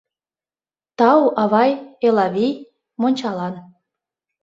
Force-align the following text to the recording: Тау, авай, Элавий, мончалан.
Тау, 0.97 1.21
авай, 1.43 1.71
Элавий, 2.07 2.53
мончалан. 3.01 3.55